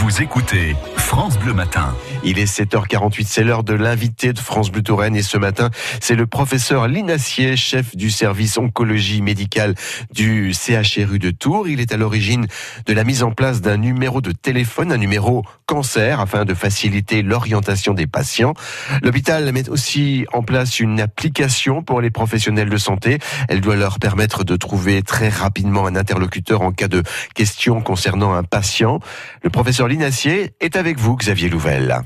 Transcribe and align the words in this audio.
Vous 0.00 0.22
écoutez 0.22 0.76
France 1.10 1.40
Bleu 1.40 1.52
Matin. 1.52 1.96
Il 2.22 2.38
est 2.38 2.44
7h48, 2.44 3.26
c'est 3.26 3.42
l'heure 3.42 3.64
de 3.64 3.74
l'invité 3.74 4.32
de 4.32 4.38
France 4.38 4.70
Bleu 4.70 4.80
Touraine 4.80 5.16
et 5.16 5.22
ce 5.22 5.38
matin, 5.38 5.68
c'est 6.00 6.14
le 6.14 6.28
professeur 6.28 6.86
Linassier, 6.86 7.56
chef 7.56 7.96
du 7.96 8.10
service 8.10 8.56
oncologie 8.58 9.20
médicale 9.20 9.74
du 10.12 10.52
CHRU 10.54 11.18
de 11.18 11.32
Tours. 11.32 11.66
Il 11.66 11.80
est 11.80 11.92
à 11.92 11.96
l'origine 11.96 12.46
de 12.86 12.92
la 12.92 13.02
mise 13.02 13.24
en 13.24 13.32
place 13.32 13.60
d'un 13.60 13.76
numéro 13.76 14.20
de 14.20 14.30
téléphone, 14.30 14.92
un 14.92 14.98
numéro 14.98 15.44
cancer 15.66 16.20
afin 16.20 16.44
de 16.44 16.54
faciliter 16.54 17.22
l'orientation 17.22 17.92
des 17.92 18.06
patients. 18.06 18.54
L'hôpital 19.02 19.50
met 19.50 19.68
aussi 19.68 20.26
en 20.32 20.44
place 20.44 20.78
une 20.78 21.00
application 21.00 21.82
pour 21.82 22.00
les 22.00 22.10
professionnels 22.12 22.70
de 22.70 22.76
santé. 22.76 23.18
Elle 23.48 23.60
doit 23.60 23.74
leur 23.74 23.98
permettre 23.98 24.44
de 24.44 24.54
trouver 24.54 25.02
très 25.02 25.28
rapidement 25.28 25.86
un 25.86 25.96
interlocuteur 25.96 26.62
en 26.62 26.70
cas 26.70 26.88
de 26.88 27.02
questions 27.34 27.80
concernant 27.80 28.32
un 28.32 28.44
patient. 28.44 29.00
Le 29.42 29.50
professeur 29.50 29.88
Linassier 29.88 30.52
est 30.60 30.76
avec 30.76 30.99
vous, 30.99 30.99
Xavier 31.08 31.48
Louvel. 31.48 32.02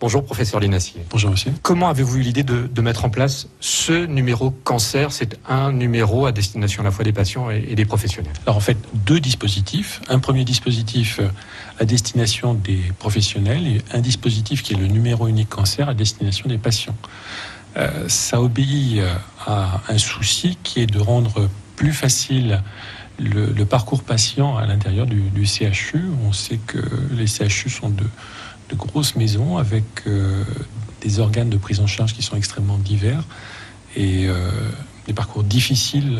Bonjour 0.00 0.24
professeur 0.24 0.60
Linassier. 0.60 1.00
Bonjour 1.10 1.30
monsieur. 1.30 1.52
Comment 1.62 1.88
avez-vous 1.88 2.18
eu 2.18 2.20
l'idée 2.20 2.44
de, 2.44 2.68
de, 2.68 2.80
mettre 2.80 3.04
en 3.04 3.10
place 3.10 3.48
ce 3.58 4.06
numéro 4.06 4.50
cancer? 4.50 5.10
C'est 5.10 5.38
un 5.48 5.72
numéro 5.72 6.24
à 6.24 6.32
destination 6.32 6.82
à 6.82 6.84
la 6.84 6.92
fois 6.92 7.04
des 7.04 7.12
patients 7.12 7.50
et, 7.50 7.64
et, 7.68 7.74
des 7.74 7.84
professionnels. 7.84 8.32
Alors 8.46 8.56
en 8.56 8.60
fait, 8.60 8.78
deux 8.94 9.18
dispositifs. 9.18 10.00
Un 10.08 10.20
premier 10.20 10.44
dispositif 10.44 11.18
euh, 11.18 11.28
à 11.80 11.84
destination 11.84 12.54
des 12.54 12.80
professionnels 13.00 13.66
et 13.66 13.82
un 13.92 14.00
dispositif 14.00 14.62
qui 14.62 14.74
est 14.74 14.76
le 14.76 14.86
numéro 14.86 15.26
unique 15.26 15.48
cancer 15.48 15.88
à 15.88 15.94
destination 15.94 16.48
des 16.48 16.58
patients. 16.58 16.96
Euh, 17.76 18.08
ça 18.08 18.40
obéit 18.40 19.00
euh, 19.00 19.12
à 19.46 19.82
un 19.88 19.98
souci 19.98 20.58
qui 20.62 20.80
est 20.80 20.86
de 20.86 21.00
rendre 21.00 21.48
plus 21.76 21.92
facile 21.92 22.62
le, 23.18 23.52
le 23.52 23.64
parcours 23.64 24.02
patient 24.02 24.56
à 24.56 24.66
l'intérieur 24.66 25.06
du, 25.06 25.20
du, 25.20 25.46
CHU. 25.46 26.04
On 26.26 26.32
sait 26.32 26.58
que 26.66 26.78
les 27.12 27.26
CHU 27.26 27.70
sont 27.70 27.88
de, 27.88 28.04
de 28.70 28.74
grosses 28.74 29.16
maisons 29.16 29.58
avec 29.58 29.84
euh, 30.06 30.44
des 31.00 31.20
organes 31.20 31.50
de 31.50 31.56
prise 31.56 31.80
en 31.80 31.86
charge 31.86 32.14
qui 32.14 32.22
sont 32.22 32.36
extrêmement 32.36 32.78
divers 32.78 33.24
et 33.96 34.26
euh, 34.26 34.50
des 35.06 35.12
parcours 35.12 35.42
difficiles 35.42 36.18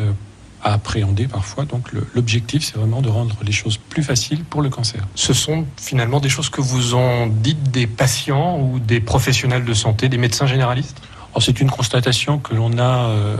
à 0.61 0.73
appréhender 0.73 1.27
parfois. 1.27 1.65
Donc 1.65 1.91
l'objectif, 2.13 2.63
c'est 2.63 2.77
vraiment 2.77 3.01
de 3.01 3.09
rendre 3.09 3.37
les 3.43 3.51
choses 3.51 3.77
plus 3.77 4.03
faciles 4.03 4.43
pour 4.43 4.61
le 4.61 4.69
cancer. 4.69 5.01
Ce 5.15 5.33
sont 5.33 5.65
finalement 5.77 6.19
des 6.19 6.29
choses 6.29 6.49
que 6.49 6.61
vous 6.61 6.95
ont 6.95 7.27
dites 7.27 7.71
des 7.71 7.87
patients 7.87 8.59
ou 8.59 8.79
des 8.79 8.99
professionnels 8.99 9.63
de 9.63 9.73
santé, 9.73 10.09
des 10.09 10.17
médecins 10.17 10.47
généralistes? 10.47 11.01
C'est 11.39 11.61
une 11.61 11.69
constatation 11.69 12.39
que 12.39 12.53
l'on 12.53 12.77
a... 12.77 13.09
Euh, 13.09 13.37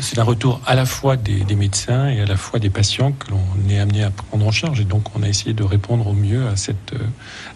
c'est 0.00 0.18
un 0.18 0.24
retour 0.24 0.60
à 0.66 0.74
la 0.74 0.86
fois 0.86 1.16
des, 1.16 1.44
médecins 1.56 2.08
et 2.08 2.20
à 2.20 2.26
la 2.26 2.36
fois 2.36 2.58
des 2.58 2.70
patients 2.70 3.12
que 3.12 3.30
l'on 3.30 3.70
est 3.70 3.78
amené 3.78 4.04
à 4.04 4.10
prendre 4.10 4.46
en 4.46 4.50
charge. 4.50 4.80
Et 4.80 4.84
donc, 4.84 5.04
on 5.16 5.22
a 5.22 5.28
essayé 5.28 5.54
de 5.54 5.62
répondre 5.62 6.06
au 6.06 6.12
mieux 6.12 6.46
à 6.46 6.56
cette, 6.56 6.94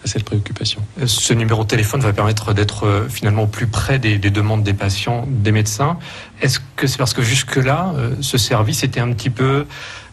cette 0.03 0.23
préoccupation. 0.23 0.81
Ce 1.05 1.33
numéro 1.33 1.63
de 1.63 1.67
téléphone 1.67 2.01
va 2.01 2.13
permettre 2.13 2.53
d'être 2.53 3.05
finalement 3.09 3.47
plus 3.47 3.67
près 3.67 3.99
des, 3.99 4.17
des, 4.17 4.29
demandes 4.29 4.63
des 4.63 4.73
patients, 4.73 5.25
des 5.27 5.51
médecins. 5.51 5.97
Est-ce 6.41 6.59
que 6.75 6.87
c'est 6.87 6.97
parce 6.97 7.13
que 7.13 7.21
jusque-là, 7.21 7.93
ce 8.21 8.37
service 8.37 8.83
était 8.83 8.99
un 8.99 9.11
petit 9.13 9.29
peu 9.29 9.65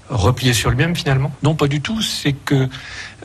replié 0.09 0.53
sur 0.53 0.71
lui-même 0.71 0.95
finalement 0.95 1.33
Non, 1.43 1.55
pas 1.55 1.69
du 1.69 1.81
tout. 1.81 2.01
C'est 2.03 2.33
que 2.33 2.69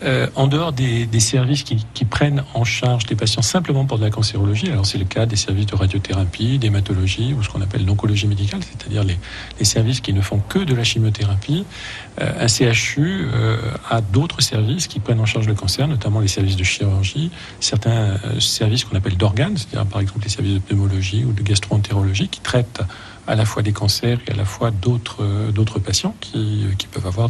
euh, 0.04 0.28
en 0.36 0.48
dehors 0.48 0.72
des, 0.72 1.08
services 1.20 1.64
qui, 1.64 2.06
prennent 2.06 2.44
en 2.54 2.64
charge 2.64 3.06
des 3.06 3.16
patients 3.16 3.42
simplement 3.42 3.86
pour 3.86 4.00
de 4.00 4.04
la 4.04 4.10
cancérologie, 4.10 4.70
alors 4.72 4.86
c'est 4.86 4.98
le 4.98 5.06
cas 5.06 5.26
des 5.26 5.36
services 5.36 5.66
de 5.66 5.76
radiothérapie, 5.76 6.58
d'hématologie 6.58 7.34
ou 7.34 7.44
ce 7.44 7.50
qu'on 7.50 7.62
appelle 7.62 7.86
l'oncologie 7.86 8.28
médicale, 8.28 8.62
c'est-à-dire 8.64 9.04
les, 9.04 9.18
services 9.66 10.00
qui 10.00 10.14
ne 10.14 10.22
font 10.22 10.40
que 10.40 10.60
de 10.60 10.74
la 10.74 10.84
chimiothérapie, 10.84 11.66
euh, 12.22 12.46
un 12.46 12.48
CHU 12.48 13.28
euh, 13.34 13.58
a 13.90 14.02
d'autres 14.02 14.42
services 14.42 14.88
qui 14.88 15.00
prennent 15.00 15.20
en 15.20 15.26
charge 15.26 15.48
le 15.48 15.54
cancer, 15.54 15.88
notamment 15.88 16.22
les 16.22 16.28
services 16.30 16.56
de 16.56 16.64
chirurgie, 16.64 17.30
certains 17.60 18.18
services 18.40 18.86
qu'on 18.86 18.96
appelle 18.96 19.18
d'organes, 19.18 19.58
c'est-à-dire 19.58 19.86
par 19.86 20.02
exemple 20.02 20.24
les 20.24 20.32
services 20.32 20.54
de 20.54 20.60
pneumologie 20.60 21.26
ou 21.26 21.34
de 21.34 21.44
gastroentérologie 21.44 22.30
qui 22.30 22.40
traitent 22.40 22.82
à 23.30 23.36
la 23.36 23.46
fois 23.46 23.62
des 23.62 23.72
cancers 23.72 24.20
et 24.28 24.32
à 24.32 24.36
la 24.36 24.46
fois 24.46 24.72
d'autres 24.72 25.52
d'autres 25.52 25.80
patients 25.80 26.16
qui, 26.20 26.66
qui, 26.78 26.88
peuvent 26.88 27.08
avoir 27.08 27.30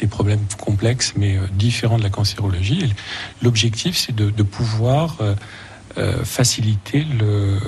des, 0.00 0.06
problèmes 0.06 0.44
complexes 0.58 1.14
mais 1.16 1.38
différents 1.52 1.98
de 1.98 2.02
la 2.02 2.10
cancérologie. 2.10 2.92
L'objectif, 3.42 3.96
c'est 3.96 4.14
de, 4.14 4.42
pouvoir 4.42 5.18
euh, 5.96 6.24
faciliter 6.24 7.04
le, 7.04 7.58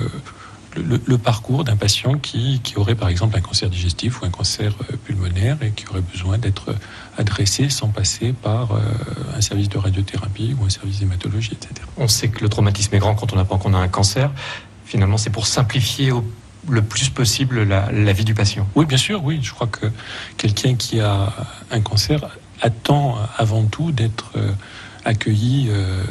le, 0.75 1.17
parcours 1.17 1.63
d'un 1.63 1.77
patient 1.77 2.17
qui, 2.17 2.59
qui, 2.61 2.77
aurait 2.77 2.95
par 2.95 3.07
exemple 3.07 3.37
un 3.37 3.41
cancer 3.41 3.69
digestif 3.69 4.21
ou 4.21 4.25
un 4.25 4.29
cancer 4.29 4.73
pulmonaire 5.05 5.57
et 5.61 5.71
qui 5.71 5.87
aurait 5.87 6.01
besoin 6.01 6.37
d'être 6.37 6.75
adressé 7.17 7.69
sans 7.69 7.87
passer 7.87 8.33
par 8.33 8.73
euh, 8.73 8.81
un 9.35 9.41
service 9.41 9.69
de 9.69 9.77
radiothérapie 9.77 10.55
ou 10.59 10.65
un 10.65 10.69
service 10.69 10.99
d'hématologie, 10.99 11.53
etc. 11.53 11.73
On 11.97 12.07
sait 12.07 12.27
que 12.27 12.41
le 12.41 12.49
traumatisme 12.49 12.93
est 12.95 12.99
grand 12.99 13.15
quand 13.15 13.33
on 13.33 13.37
apprend 13.39 13.57
qu'on 13.57 13.73
a 13.73 13.77
un 13.77 13.87
cancer. 13.87 14.31
Finalement, 14.85 15.17
c'est 15.17 15.29
pour 15.29 15.47
simplifier 15.47 16.11
au 16.11 16.23
le 16.69 16.81
plus 16.81 17.09
possible 17.09 17.63
la, 17.63 18.13
vie 18.13 18.25
du 18.25 18.33
patient. 18.33 18.67
Oui, 18.75 18.85
bien 18.85 18.97
sûr, 18.97 19.23
oui. 19.23 19.39
Je 19.41 19.51
crois 19.53 19.67
que 19.67 19.87
quelqu'un 20.37 20.75
qui 20.75 20.99
a 20.99 21.33
un 21.71 21.81
cancer 21.81 22.37
attend 22.61 23.17
avant 23.37 23.63
tout 23.65 23.91
d'être 23.91 24.31
euh, 24.35 24.51
accueilli 25.05 25.67
euh, 25.69 26.03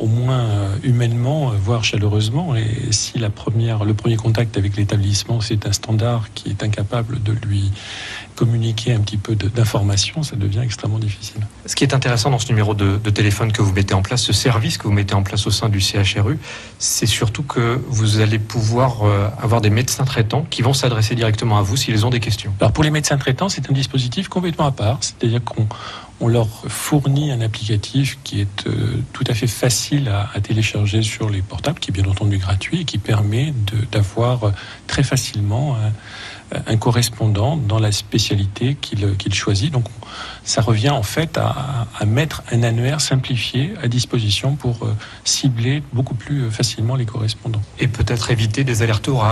au 0.00 0.06
moins 0.06 0.40
euh, 0.40 0.76
humainement, 0.82 1.52
voire 1.62 1.84
chaleureusement. 1.84 2.56
Et 2.56 2.90
si 2.90 3.18
la 3.18 3.30
première, 3.30 3.84
le 3.84 3.94
premier 3.94 4.16
contact 4.16 4.56
avec 4.56 4.76
l'établissement, 4.76 5.40
c'est 5.40 5.66
un 5.66 5.72
standard 5.72 6.32
qui 6.34 6.50
est 6.50 6.62
incapable 6.62 7.22
de 7.22 7.32
lui 7.32 7.70
communiquer 8.40 8.94
un 8.94 9.00
petit 9.00 9.18
peu 9.18 9.34
d'informations, 9.34 10.22
ça 10.22 10.34
devient 10.34 10.60
extrêmement 10.64 10.98
difficile. 10.98 11.46
Ce 11.66 11.76
qui 11.76 11.84
est 11.84 11.92
intéressant 11.92 12.30
dans 12.30 12.38
ce 12.38 12.48
numéro 12.48 12.72
de, 12.72 12.96
de, 12.96 13.10
téléphone 13.10 13.52
que 13.52 13.60
vous 13.60 13.72
mettez 13.72 13.92
en 13.92 14.00
place, 14.00 14.22
ce 14.22 14.32
service 14.32 14.78
que 14.78 14.84
vous 14.84 14.92
mettez 14.92 15.12
en 15.12 15.22
place 15.22 15.46
au 15.46 15.50
sein 15.50 15.68
du 15.68 15.78
CHRU, 15.78 16.38
c'est 16.78 17.04
surtout 17.04 17.42
que 17.42 17.78
vous 17.88 18.20
allez 18.20 18.38
pouvoir 18.38 19.02
euh, 19.02 19.28
avoir 19.42 19.60
des 19.60 19.68
médecins 19.68 20.04
traitants 20.04 20.46
qui 20.48 20.62
vont 20.62 20.72
s'adresser 20.72 21.14
directement 21.14 21.58
à 21.58 21.62
vous 21.62 21.76
s'ils 21.76 22.06
ont 22.06 22.10
des 22.10 22.20
questions. 22.20 22.54
Alors 22.60 22.72
pour 22.72 22.82
les 22.82 22.90
médecins 22.90 23.18
traitants, 23.18 23.50
c'est 23.50 23.68
un 23.68 23.74
dispositif 23.74 24.28
complètement 24.28 24.64
à 24.64 24.72
part, 24.72 24.96
c'est-à-dire 25.02 25.44
qu'on 25.44 25.66
on 26.20 26.28
leur 26.28 26.48
fournit 26.48 27.32
un 27.32 27.40
applicatif 27.40 28.18
qui 28.22 28.40
est 28.40 28.66
euh, 28.66 29.02
tout 29.12 29.24
à 29.26 29.34
fait 29.34 29.46
facile 29.46 30.08
à, 30.08 30.40
télécharger 30.40 31.02
sur 31.02 31.30
les 31.30 31.42
portables, 31.42 31.78
qui 31.78 31.90
est 31.90 31.94
bien 31.94 32.10
entendu 32.10 32.38
gratuit 32.38 32.82
et 32.82 32.84
qui 32.84 32.98
permet 32.98 33.54
d'avoir 33.90 34.52
très 34.86 35.02
facilement 35.02 35.76
un, 36.66 36.76
correspondant 36.76 37.56
dans 37.56 37.78
la 37.78 37.92
spécialité 37.92 38.76
qu'il 38.80 39.16
qu 39.16 39.30
choisit. 39.32 39.72
Donc 39.72 39.84
ça 40.44 40.60
revient 40.62 40.90
en 40.90 41.02
fait 41.02 41.38
à, 41.38 41.86
mettre 42.06 42.42
un 42.50 42.62
annuaire 42.62 43.00
simplifié 43.00 43.74
à 43.82 43.88
disposition 43.88 44.56
pour 44.56 44.84
euh, 44.84 44.94
cibler 45.24 45.82
beaucoup 45.92 46.14
plus 46.14 46.50
facilement 46.50 46.96
les 46.96 47.06
correspondants. 47.06 47.62
Et 47.78 47.88
peut-être 47.88 48.30
éviter 48.30 48.64
des 48.64 48.82
allers-retours 48.82 49.24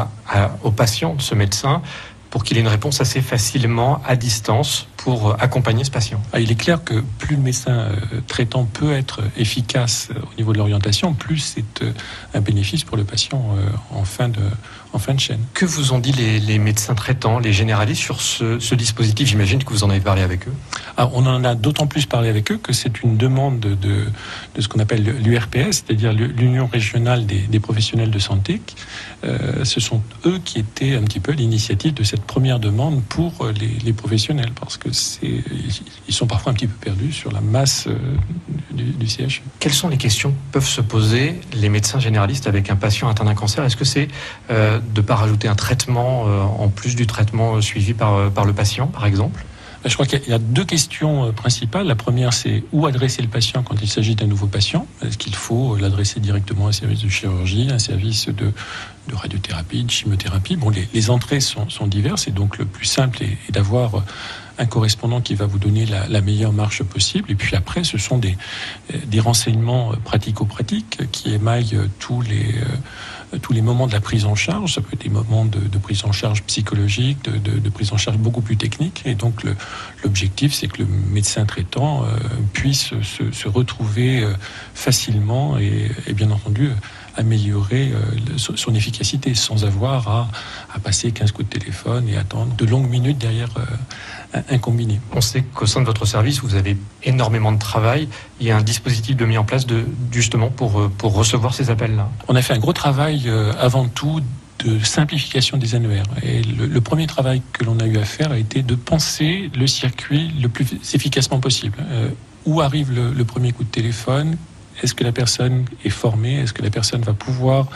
aux 0.62 0.70
patients 0.70 1.15
de 1.15 1.22
ce 1.22 1.34
médecin 1.34 1.82
pour 2.31 2.44
qu'il 2.44 2.56
ait 2.56 2.61
une 2.61 2.69
réponse 2.69 3.00
assez 3.00 3.21
facilement 3.21 4.00
à 4.06 4.16
distance 4.16 4.87
pour 4.97 5.41
accompagner 5.41 5.84
ce 5.84 5.91
patient. 5.91 6.21
Ah, 6.33 6.41
il 6.41 6.50
est 6.50 6.61
clair 6.61 6.83
que 6.84 7.03
plus 7.19 7.37
le 7.37 7.43
médecin 7.43 7.72
euh, 7.72 7.97
traitant 8.27 8.65
peut 8.65 8.93
être 8.93 9.22
efficace 9.37 10.09
euh, 10.11 10.21
au 10.21 10.37
niveau 10.37 10.53
de 10.53 10.59
l'orientation, 10.59 11.15
plus 11.15 11.38
c'est 11.38 11.83
euh, 11.83 11.93
un 12.34 12.41
bénéfice 12.41 12.84
pour 12.84 12.97
le 12.97 13.05
patient 13.05 13.43
en 13.94 14.05
fin 14.05 14.28
de, 14.28 14.41
en 14.93 14.99
fin 14.99 15.15
de 15.15 15.21
chaîne. 15.21 15.41
Que 15.55 15.65
vous 15.65 15.93
ont 15.93 15.99
dit 15.99 16.12
les, 16.12 16.41
les 16.41 16.59
médecins 16.59 16.94
traitants, 16.94 17.38
les 17.38 17.53
généralistes 17.53 18.03
sur 18.03 18.21
ce, 18.21 18.59
ce 18.59 18.75
dispositif? 18.75 19.28
J'imagine 19.28 19.62
que 19.62 19.71
vous 19.71 19.84
en 19.84 19.91
avez 19.91 20.00
parlé 20.00 20.22
avec 20.22 20.49
eux. 20.49 20.55
Ah, 20.97 21.09
on 21.12 21.25
en 21.27 21.44
a 21.44 21.55
d'autant 21.55 21.87
plus 21.87 22.06
parlé 22.06 22.28
avec 22.28 22.50
eux 22.50 22.59
que 22.59 22.72
c'est 22.72 23.03
une 23.03 23.17
demande 23.17 23.61
de, 23.61 23.75
de, 23.75 24.06
de 24.55 24.61
ce 24.61 24.69
qu'on 24.69 24.81
appelle 24.81 25.03
l'URPS, 25.03 25.84
c'est-à-dire 25.84 26.12
l'Union 26.12 26.67
régionale 26.67 27.27
des, 27.27 27.41
des, 27.41 27.61
professionnels 27.61 28.11
de 28.11 28.19
santé. 28.19 28.61
Euh, 29.25 29.65
ce 29.65 29.81
sont 29.81 30.03
eux 30.27 30.41
qui 30.44 30.59
étaient 30.59 30.94
un 30.94 31.03
petit 31.03 31.21
peu 31.21 31.33
l'initiative 31.33 31.94
de 31.94 32.03
cette 32.03 32.18
première 32.21 32.59
demande 32.59 33.03
pour 33.05 33.49
les, 33.59 33.69
les 33.84 33.93
professionnels, 33.93 34.53
parce 34.59 34.77
que 34.77 34.89
ils 35.23 36.15
sont 36.15 36.27
parfois 36.27 36.53
un 36.53 36.55
petit 36.55 36.67
peu 36.67 36.77
perdus 36.77 37.12
sur 37.12 37.31
la 37.33 37.41
masse 37.41 37.87
euh, 37.87 37.97
du, 38.71 38.84
du, 38.84 39.06
CHU. 39.06 39.43
Quelles 39.61 39.73
sont 39.73 39.89
les 39.89 39.97
questions 39.97 40.31
que 40.31 40.53
peuvent 40.53 40.67
se 40.67 40.81
poser 40.81 41.41
les 41.55 41.69
médecins 41.69 41.99
généralistes 41.99 42.47
avec 42.47 42.70
un 42.70 42.76
patient 42.76 43.09
atteint 43.09 43.25
d'un 43.25 43.35
cancer? 43.35 43.65
Est-ce 43.65 43.76
que 43.76 43.85
c'est 43.85 44.09
euh, 44.50 44.79
de 44.79 45.00
ne 45.00 45.06
pas 45.06 45.17
rajouter 45.17 45.49
un 45.49 45.55
traitement 45.55 46.25
euh, 46.26 46.43
en 46.43 46.69
plus 46.69 46.97
du 46.97 47.06
traitement 47.06 47.61
suivi 47.61 47.94
par, 47.94 48.15
euh, 48.15 48.31
par 48.31 48.44
le 48.44 48.53
patient, 48.53 48.87
par 48.87 49.06
exemple? 49.06 49.44
Je 49.85 49.95
crois 49.95 50.07
qu'il 50.07 50.29
y 50.29 50.33
a 50.33 50.39
deux 50.39 50.65
questions 50.65 51.33
principales. 51.33 51.87
La 51.87 51.95
première, 51.95 52.33
c'est 52.33 52.65
où 52.73 52.87
adresser 52.87 53.23
le 53.23 53.29
patient 53.29 53.63
quand 53.63 53.81
il 53.81 53.89
s'agit 53.89 54.15
d'un 54.15 54.27
nouveau 54.27 54.47
patient? 54.47 54.87
Est-ce 55.03 55.19
qu'il 55.19 55.35
faut 55.35 55.77
l'adresser 55.77 56.21
directement 56.21 56.67
à 56.67 56.69
un 56.71 56.73
service 56.73 57.03
de 57.03 57.09
chirurgie, 57.09 57.69
un 57.71 57.79
service 57.79 58.29
de, 58.29 58.53
radiothérapie, 59.13 59.85
de 59.85 59.91
chimiothérapie? 59.91 60.57
Bon, 60.57 60.71
les, 60.71 61.11
entrées 61.11 61.41
sont, 61.41 61.67
diverses 61.87 62.29
et 62.29 62.33
donc 62.33 62.59
le 62.59 62.65
plus 62.65 62.87
simple 62.87 63.23
est, 63.23 63.39
est 63.49 63.53
d'avoir 63.53 64.03
un 64.58 64.66
correspondant 64.66 65.20
qui 65.20 65.34
va 65.34 65.46
vous 65.46 65.58
donner 65.58 65.87
la, 65.87 66.20
meilleure 66.20 66.52
marche 66.52 66.82
possible. 66.82 67.31
Et 67.31 67.34
puis 67.34 67.56
après, 67.56 67.84
ce 67.84 67.96
sont 67.99 68.19
des, 68.19 68.37
des 69.06 69.20
renseignements 69.20 69.93
pratico-pratiques 70.05 71.10
qui 71.12 71.32
émaillent 71.32 71.78
tous 71.99 72.22
les 72.22 72.55
tous 73.43 73.52
les 73.52 73.60
moments 73.60 73.87
de 73.87 73.93
la 73.93 74.00
prise 74.00 74.25
en 74.25 74.34
charge. 74.34 74.75
Ça 74.75 74.81
peut 74.81 74.88
être 74.94 75.02
des 75.02 75.10
moments 75.10 75.44
de, 75.44 75.78
prise 75.78 76.05
en 76.06 76.12
charge 76.12 76.43
psychologique, 76.44 77.22
de, 77.25 77.69
prise 77.69 77.93
en 77.93 77.99
charge 77.99 78.16
beaucoup 78.16 78.40
plus 78.40 78.56
technique. 78.56 79.02
Et 79.05 79.14
donc 79.14 79.43
l'objectif, 80.02 80.55
c'est 80.55 80.66
que 80.66 80.78
le 80.78 80.87
médecin 80.87 81.44
traitant 81.44 82.05
puisse 82.55 82.94
se, 83.02 83.49
retrouver 83.49 84.26
facilement 84.75 85.58
et 85.58 86.14
bien 86.14 86.31
entendu 86.31 86.70
améliorer 87.19 87.91
euh, 87.93 88.37
son 88.37 88.75
efficacité 88.75 89.35
sans 89.35 89.65
avoir 89.65 90.09
à, 90.09 90.29
à, 90.73 90.79
passer 90.79 91.11
15 91.11 91.32
coups 91.32 91.49
de 91.49 91.59
téléphone 91.59 92.09
et 92.09 92.17
attendre 92.17 92.55
de 92.55 92.65
longues 92.65 92.88
minutes 92.88 93.19
derrière 93.19 93.50
euh, 93.59 94.41
un 94.49 94.59
combiné. 94.59 95.00
On 95.15 95.20
sait 95.20 95.43
qu'au 95.43 95.67
sein 95.67 95.81
de 95.81 95.87
votre 95.87 96.06
service, 96.06 96.41
vous 96.41 96.55
avez 96.55 96.76
énormément 97.03 97.53
de 97.53 97.59
travail. 97.59 98.09
Il 98.41 98.47
y 98.47 98.50
a 98.50 98.56
un 98.56 98.62
dispositif 98.62 99.17
de 99.17 99.25
mis 99.25 99.37
en 99.37 99.44
place 99.44 99.67
de, 99.67 99.85
justement 100.12 100.49
pour, 100.49 100.81
euh, 100.81 100.88
pour 100.97 101.15
recevoir 101.15 101.55
ces 101.55 101.70
appels-là. 101.70 102.09
On 102.29 102.37
a 102.37 102.43
fait 102.43 102.55
un 102.55 102.59
gros 102.59 102.73
travail 102.73 103.31
avant 103.59 103.88
tout 103.88 104.20
de 104.65 104.79
simplification 104.85 105.56
des 105.56 105.75
annuaires. 105.75 106.05
Et 106.23 106.43
le, 106.43 106.81
premier 106.81 107.06
travail 107.06 107.43
que 107.53 107.65
l'on 107.65 107.79
a 107.79 107.87
eu 107.87 107.97
à 107.97 108.05
faire 108.05 108.32
a 108.32 108.38
été 108.38 108.62
de 108.62 108.75
penser 108.75 109.50
le 109.56 109.67
circuit 109.67 110.32
le 110.41 110.49
plus 110.49 110.67
efficacement 110.94 111.41
possible. 111.41 111.79
où 112.44 112.61
arrive 112.61 112.93
le, 112.93 113.12
le, 113.12 113.25
premier 113.25 113.53
coup 113.53 113.65
de 113.65 113.69
téléphone? 113.69 114.37
Est-ce 114.83 114.95
que 114.95 115.05
la 115.05 115.13
personne 115.13 115.65
est 115.85 115.91
formée 115.91 116.41
Est-ce 116.41 116.53
que 116.53 116.63
la 116.63 116.71
personne 116.71 117.03
va 117.03 117.13
pouvoir 117.13 117.69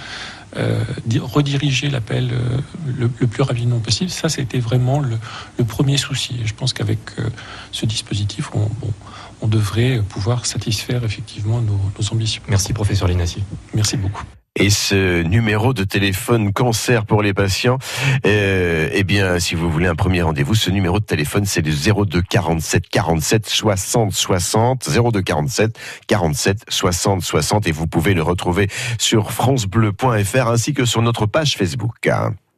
euh, 0.57 0.85
rediriger 1.21 1.89
l'appel 1.89 2.31
euh, 2.33 2.61
le, 2.87 3.09
plus 3.09 3.43
rapidement 3.43 3.79
possible? 3.79 4.11
Ça, 4.11 4.29
c'était 4.29 4.59
vraiment 4.59 5.01
le, 5.01 5.19
premier 5.65 5.97
souci. 5.97 6.37
Et 6.43 6.47
je 6.47 6.55
pense 6.55 6.73
qu'avec 6.73 6.99
euh, 7.19 7.29
ce 7.71 7.87
dispositif, 7.87 8.51
on, 8.55 9.49
devrait 9.49 10.01
pouvoir 10.09 10.47
satisfaire 10.47 11.03
effectivement 11.05 11.61
nos, 11.61 11.81
nos 11.99 12.13
ambitions. 12.13 12.43
Merci, 12.49 12.73
professeur 12.73 13.09
Linassi. 13.09 13.43
Merci 13.75 13.97
beaucoup. 13.97 14.23
Et 14.55 14.69
ce 14.69 15.23
numéro 15.23 15.73
de 15.73 15.83
téléphone 15.83 16.53
cancer 16.53 17.07
pour 17.07 17.23
les 17.23 17.33
patients, 17.33 17.79
euh, 18.27 18.91
eh 18.93 19.03
bien, 19.03 19.39
si 19.39 19.55
vous 19.55 19.71
voulez 19.71 19.87
un 19.87 19.95
premier 19.95 20.21
rendez-vous, 20.21 20.55
ce 20.55 20.71
numéro 20.71 21.01
de 21.01 21.05
téléphone, 21.05 21.47
c'est 21.47 21.63
le 21.63 21.73
02 21.73 22.21
47 22.21 22.87
47 22.91 23.49
60 23.49 24.13
60, 24.13 24.91
02 25.11 25.23
47 25.23 25.79
47 26.07 26.65
60 26.69 27.23
60, 27.23 27.67
et 27.67 27.73
vous 27.73 27.87
pouvez 27.87 28.13
le 28.13 28.23
retrouver 28.23 28.69
sur 28.99 29.33
francebleu.fr 29.33 30.49
ainsi 30.49 30.75
que 30.75 30.85
sur 30.85 31.01
notre 31.01 31.25
page 31.25 31.57
Facebook. 31.57 31.97